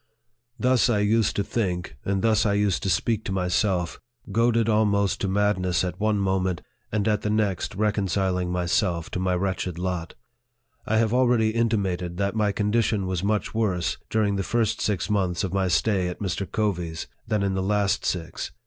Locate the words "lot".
9.77-10.15